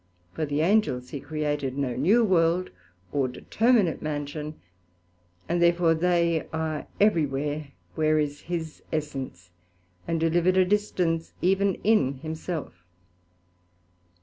For 0.33 0.47
the 0.47 0.61
Angels 0.61 1.09
he 1.09 1.19
created 1.19 1.77
no 1.77 1.95
new 1.95 2.23
World, 2.23 2.71
or 3.11 3.27
determinate 3.27 4.01
mansion, 4.01 4.55
and 5.47 5.61
therefore 5.61 5.93
they 5.93 6.47
are 6.51 6.87
everywhere 6.99 7.67
where 7.93 8.17
is 8.17 8.39
his 8.49 8.81
Essence, 8.91 9.51
and 10.07 10.19
do 10.19 10.27
live 10.27 10.47
at 10.47 10.57
a 10.57 10.65
distance 10.65 11.33
even 11.43 11.75
in 11.83 12.15
himself. 12.15 12.83